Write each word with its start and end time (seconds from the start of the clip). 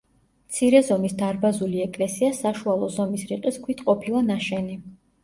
მცირე 0.51 0.79
ზომის 0.85 1.11
დარბაზული 1.19 1.83
ეკლესია 1.83 2.29
საშუალო 2.37 2.89
ზომის 2.97 3.27
რიყის 3.33 3.61
ქვით 3.67 3.85
ყოფილა 3.91 4.23
ნაშენი. 4.31 4.79